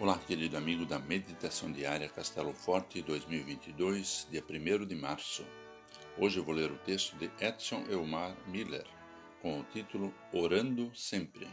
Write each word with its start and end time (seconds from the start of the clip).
Olá, 0.00 0.16
querido 0.16 0.56
amigo 0.56 0.86
da 0.86 1.00
Meditação 1.00 1.72
Diária 1.72 2.08
Castelo 2.08 2.52
Forte 2.52 3.02
2022, 3.02 4.28
dia 4.30 4.44
1 4.48 4.86
de 4.86 4.94
março. 4.94 5.44
Hoje 6.16 6.38
eu 6.38 6.44
vou 6.44 6.54
ler 6.54 6.70
o 6.70 6.78
texto 6.78 7.16
de 7.16 7.28
Edson 7.44 7.84
Elmar 7.90 8.36
Miller, 8.46 8.86
com 9.42 9.58
o 9.58 9.64
título 9.64 10.14
Orando 10.32 10.94
Sempre. 10.94 11.48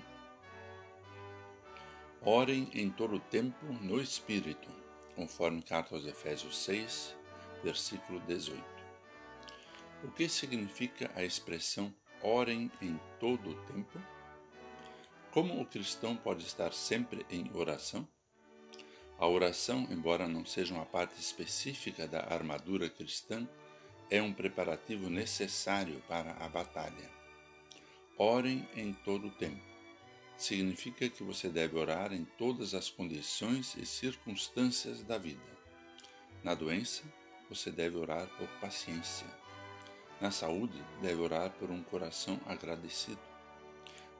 Orem 2.22 2.70
em 2.76 2.88
todo 2.88 3.16
o 3.16 3.20
tempo 3.20 3.66
no 3.82 4.00
Espírito, 4.00 4.70
conforme 5.16 5.64
carta 5.64 5.96
aos 5.96 6.06
Efésios 6.06 6.56
6, 6.60 7.16
versículo 7.64 8.20
18. 8.28 8.64
O 10.04 10.12
que 10.12 10.30
significa 10.30 11.10
a 11.16 11.24
expressão 11.24 11.92
orem 12.22 12.72
em 12.80 13.00
todo 13.20 13.50
o 13.50 13.56
tempo? 13.64 14.00
Como 15.32 15.60
o 15.60 15.66
cristão 15.66 16.16
pode 16.16 16.46
estar 16.46 16.72
sempre 16.74 17.26
em 17.28 17.50
oração? 17.56 18.08
A 19.18 19.28
oração, 19.28 19.88
embora 19.90 20.28
não 20.28 20.46
seja 20.46 20.74
uma 20.74 20.86
parte 20.86 21.18
específica 21.18 22.06
da 22.06 22.20
armadura 22.20 22.90
cristã, 22.90 23.48
é 24.10 24.22
um 24.22 24.34
preparativo 24.34 25.10
necessário 25.10 26.04
para 26.06 26.32
a 26.34 26.50
batalha. 26.50 27.10
Orem 28.18 28.68
em 28.76 28.92
todo 28.92 29.28
o 29.28 29.32
tempo. 29.32 29.64
Significa 30.38 31.10
que 31.10 31.24
você 31.24 31.48
deve 31.48 31.78
orar 31.78 32.12
em 32.12 32.26
todas 32.38 32.74
as 32.74 32.90
condições 32.90 33.78
e 33.78 33.86
circunstâncias 33.86 35.02
da 35.02 35.18
vida. 35.18 35.42
Na 36.44 36.54
doença, 36.54 37.04
você 37.50 37.72
deve 37.72 37.96
orar 37.96 38.28
por 38.38 38.50
paciência. 38.60 39.28
Na 40.20 40.30
saúde, 40.30 40.84
deve 41.02 41.22
orar 41.22 41.52
por 41.52 41.72
um 41.72 41.82
coração 41.82 42.38
agradecido. 42.46 43.22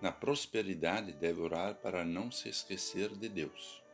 Na 0.02 0.14
prosperidade, 0.14 1.12
deve 1.12 1.42
orar 1.42 1.76
para 1.76 2.06
não 2.06 2.32
se 2.32 2.48
esquecer 2.48 3.10
de 3.10 3.28
Deus 3.28 3.85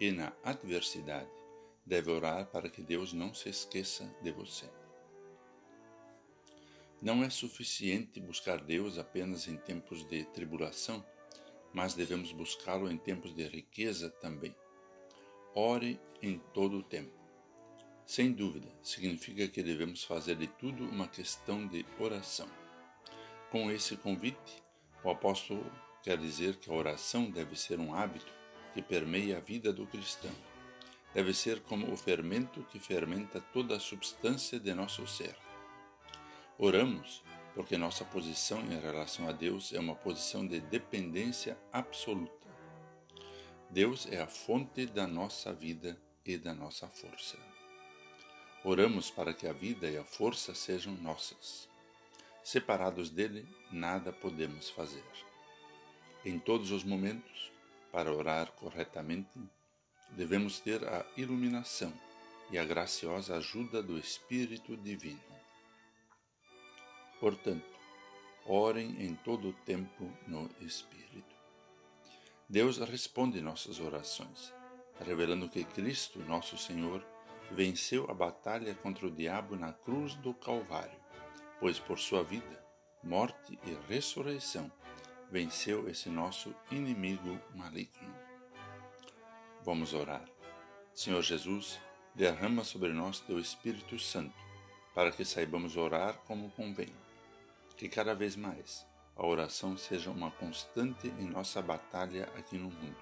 e 0.00 0.10
na 0.10 0.32
adversidade 0.44 1.30
deve 1.84 2.10
orar 2.10 2.46
para 2.46 2.68
que 2.68 2.82
Deus 2.82 3.12
não 3.12 3.32
se 3.34 3.48
esqueça 3.48 4.04
de 4.22 4.30
você. 4.30 4.68
Não 7.00 7.22
é 7.22 7.30
suficiente 7.30 8.20
buscar 8.20 8.58
Deus 8.58 8.98
apenas 8.98 9.46
em 9.46 9.56
tempos 9.56 10.04
de 10.04 10.24
tribulação, 10.24 11.04
mas 11.72 11.94
devemos 11.94 12.32
buscá-lo 12.32 12.90
em 12.90 12.98
tempos 12.98 13.34
de 13.34 13.46
riqueza 13.46 14.10
também. 14.10 14.54
Ore 15.54 16.00
em 16.20 16.38
todo 16.52 16.78
o 16.78 16.82
tempo. 16.82 17.16
Sem 18.04 18.32
dúvida, 18.32 18.68
significa 18.82 19.46
que 19.48 19.62
devemos 19.62 20.02
fazer 20.02 20.36
de 20.36 20.46
tudo 20.46 20.84
uma 20.84 21.06
questão 21.06 21.66
de 21.66 21.84
oração. 21.98 22.48
Com 23.50 23.70
esse 23.70 23.96
convite, 23.96 24.62
o 25.04 25.10
apóstolo 25.10 25.70
quer 26.02 26.18
dizer 26.18 26.56
que 26.56 26.70
a 26.70 26.74
oração 26.74 27.30
deve 27.30 27.54
ser 27.54 27.78
um 27.78 27.94
hábito 27.94 28.37
que 28.78 28.82
permeia 28.82 29.38
a 29.38 29.40
vida 29.40 29.72
do 29.72 29.84
cristão. 29.88 30.30
Deve 31.12 31.34
ser 31.34 31.62
como 31.62 31.92
o 31.92 31.96
fermento 31.96 32.62
que 32.70 32.78
fermenta 32.78 33.40
toda 33.52 33.74
a 33.74 33.80
substância 33.80 34.60
de 34.60 34.72
nosso 34.72 35.04
ser. 35.04 35.34
Oramos 36.56 37.24
porque 37.56 37.76
nossa 37.76 38.04
posição 38.04 38.60
em 38.60 38.78
relação 38.78 39.28
a 39.28 39.32
Deus 39.32 39.72
é 39.72 39.80
uma 39.80 39.96
posição 39.96 40.46
de 40.46 40.60
dependência 40.60 41.58
absoluta. 41.72 42.46
Deus 43.68 44.06
é 44.12 44.20
a 44.20 44.28
fonte 44.28 44.86
da 44.86 45.08
nossa 45.08 45.52
vida 45.52 46.00
e 46.24 46.38
da 46.38 46.54
nossa 46.54 46.86
força. 46.86 47.36
Oramos 48.62 49.10
para 49.10 49.34
que 49.34 49.48
a 49.48 49.52
vida 49.52 49.90
e 49.90 49.98
a 49.98 50.04
força 50.04 50.54
sejam 50.54 50.92
nossas. 50.92 51.68
Separados 52.44 53.10
dele, 53.10 53.44
nada 53.72 54.12
podemos 54.12 54.70
fazer. 54.70 55.02
Em 56.24 56.38
todos 56.38 56.70
os 56.70 56.84
momentos, 56.84 57.57
para 57.92 58.12
orar 58.12 58.52
corretamente, 58.52 59.38
devemos 60.10 60.60
ter 60.60 60.86
a 60.86 61.04
iluminação 61.16 61.92
e 62.50 62.58
a 62.58 62.64
graciosa 62.64 63.36
ajuda 63.36 63.82
do 63.82 63.98
Espírito 63.98 64.76
Divino. 64.76 65.20
Portanto, 67.20 67.68
orem 68.46 69.02
em 69.02 69.14
todo 69.14 69.48
o 69.48 69.52
tempo 69.52 70.10
no 70.26 70.50
Espírito. 70.60 71.36
Deus 72.48 72.78
responde 72.78 73.42
nossas 73.42 73.78
orações, 73.78 74.54
revelando 75.00 75.48
que 75.48 75.64
Cristo, 75.64 76.18
nosso 76.20 76.56
Senhor, 76.56 77.04
venceu 77.50 78.10
a 78.10 78.14
batalha 78.14 78.74
contra 78.74 79.06
o 79.06 79.10
diabo 79.10 79.56
na 79.56 79.72
cruz 79.72 80.14
do 80.14 80.32
Calvário, 80.32 80.98
pois 81.60 81.78
por 81.78 81.98
sua 81.98 82.22
vida, 82.22 82.64
morte 83.02 83.58
e 83.64 83.92
ressurreição 83.92 84.72
venceu 85.30 85.88
esse 85.88 86.08
nosso 86.08 86.54
inimigo 86.70 87.38
maligno. 87.54 88.14
Vamos 89.62 89.92
orar. 89.92 90.24
Senhor 90.94 91.22
Jesus, 91.22 91.78
derrama 92.14 92.64
sobre 92.64 92.92
nós 92.92 93.20
teu 93.20 93.38
Espírito 93.38 93.98
Santo, 93.98 94.34
para 94.94 95.12
que 95.12 95.24
saibamos 95.24 95.76
orar 95.76 96.18
como 96.26 96.50
convém. 96.50 96.92
Que 97.76 97.88
cada 97.88 98.14
vez 98.14 98.34
mais 98.34 98.86
a 99.14 99.26
oração 99.26 99.76
seja 99.76 100.10
uma 100.10 100.30
constante 100.30 101.08
em 101.18 101.28
nossa 101.28 101.60
batalha 101.60 102.24
aqui 102.36 102.56
no 102.56 102.70
mundo. 102.70 102.96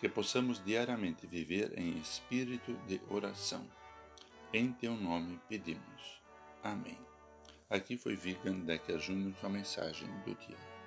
Que 0.00 0.08
possamos 0.08 0.64
diariamente 0.64 1.26
viver 1.26 1.76
em 1.78 1.98
espírito 1.98 2.72
de 2.86 3.00
oração. 3.10 3.66
Em 4.52 4.72
teu 4.72 4.96
nome 4.96 5.38
pedimos. 5.48 6.22
Amém. 6.62 6.98
Aqui 7.68 7.96
foi 7.98 8.16
Vigan 8.16 8.60
Decker 8.60 8.98
Júnior 8.98 9.34
com 9.40 9.46
a 9.46 9.50
mensagem 9.50 10.08
do 10.24 10.34
dia. 10.34 10.77